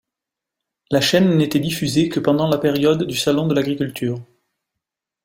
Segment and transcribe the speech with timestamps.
[0.89, 4.19] La chaîne n'était diffusée que pendant la période du salon de l'agriculture.